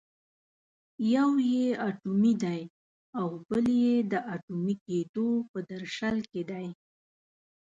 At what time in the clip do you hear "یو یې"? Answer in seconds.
1.13-1.65